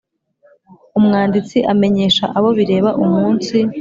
[0.99, 3.57] Umwanditsi amenyesha abo bireba umunsi